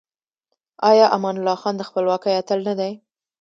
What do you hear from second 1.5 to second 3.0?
خان د خپلواکۍ اتل نه دی؟